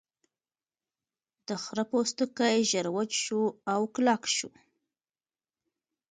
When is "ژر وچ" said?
2.69-3.11